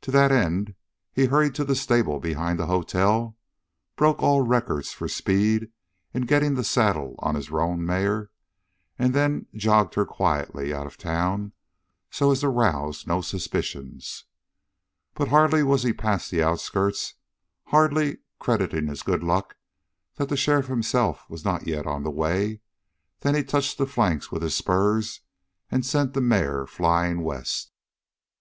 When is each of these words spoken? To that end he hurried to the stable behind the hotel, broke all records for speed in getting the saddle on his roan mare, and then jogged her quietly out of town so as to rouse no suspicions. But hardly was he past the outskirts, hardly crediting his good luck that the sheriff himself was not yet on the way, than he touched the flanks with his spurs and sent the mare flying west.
To 0.00 0.10
that 0.10 0.32
end 0.32 0.74
he 1.12 1.26
hurried 1.26 1.54
to 1.54 1.64
the 1.64 1.76
stable 1.76 2.18
behind 2.18 2.58
the 2.58 2.66
hotel, 2.66 3.36
broke 3.94 4.20
all 4.20 4.40
records 4.42 4.92
for 4.92 5.06
speed 5.06 5.70
in 6.12 6.26
getting 6.26 6.56
the 6.56 6.64
saddle 6.64 7.14
on 7.20 7.36
his 7.36 7.52
roan 7.52 7.86
mare, 7.86 8.32
and 8.98 9.14
then 9.14 9.46
jogged 9.54 9.94
her 9.94 10.04
quietly 10.04 10.74
out 10.74 10.88
of 10.88 10.96
town 10.96 11.52
so 12.10 12.32
as 12.32 12.40
to 12.40 12.48
rouse 12.48 13.06
no 13.06 13.20
suspicions. 13.20 14.24
But 15.14 15.28
hardly 15.28 15.62
was 15.62 15.84
he 15.84 15.92
past 15.92 16.32
the 16.32 16.42
outskirts, 16.42 17.14
hardly 17.66 18.18
crediting 18.40 18.88
his 18.88 19.04
good 19.04 19.22
luck 19.22 19.54
that 20.16 20.28
the 20.28 20.36
sheriff 20.36 20.66
himself 20.66 21.30
was 21.30 21.44
not 21.44 21.68
yet 21.68 21.86
on 21.86 22.02
the 22.02 22.10
way, 22.10 22.60
than 23.20 23.36
he 23.36 23.44
touched 23.44 23.78
the 23.78 23.86
flanks 23.86 24.32
with 24.32 24.42
his 24.42 24.56
spurs 24.56 25.20
and 25.70 25.86
sent 25.86 26.14
the 26.14 26.20
mare 26.20 26.66
flying 26.66 27.22
west. 27.22 27.70